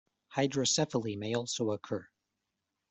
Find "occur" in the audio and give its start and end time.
1.69-2.07